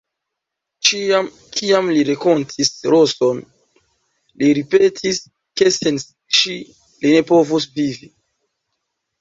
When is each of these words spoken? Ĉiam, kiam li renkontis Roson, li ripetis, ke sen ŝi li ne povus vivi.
Ĉiam, 0.87 1.27
kiam 1.57 1.91
li 1.97 2.05
renkontis 2.07 2.71
Roson, 2.93 3.41
li 4.43 4.49
ripetis, 4.61 5.21
ke 5.63 5.69
sen 5.77 6.01
ŝi 6.41 6.59
li 6.59 7.15
ne 7.19 7.23
povus 7.31 7.71
vivi. 7.79 8.13